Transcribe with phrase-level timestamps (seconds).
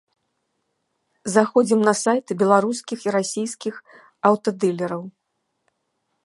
[1.33, 3.75] Заходзім на сайты беларускіх і расійскіх
[4.31, 5.03] аўтадылераў.